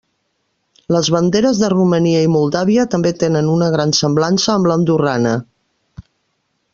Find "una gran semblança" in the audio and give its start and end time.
3.57-4.51